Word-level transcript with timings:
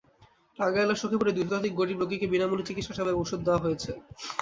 টাঙ্গাইলের 0.59 0.99
সখীপুরে 1.01 1.31
দুই 1.33 1.45
শতাধিক 1.45 1.73
গরিব 1.79 1.97
রোগীকে 1.99 2.27
বিনা 2.27 2.45
মূল্যে 2.47 2.67
চিকিৎসাসেবা 2.69 3.11
এবং 3.11 3.21
ওষুধ 3.21 3.39
দেওয়া 3.43 3.63
হয়েছে। 3.65 3.91